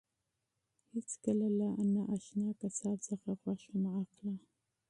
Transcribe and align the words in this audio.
هیڅکله 0.91 1.47
له 1.59 1.67
نااشنا 1.93 2.49
قصاب 2.61 2.97
څخه 3.07 3.29
غوښه 3.41 3.73
مه 3.81 3.91
اخله. 4.01 4.33